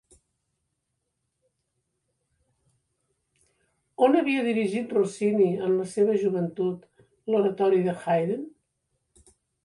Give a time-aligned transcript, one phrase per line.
[4.07, 6.87] On havia dirigit Rossini en la seva joventut
[7.35, 8.43] l'oratori de Haydn?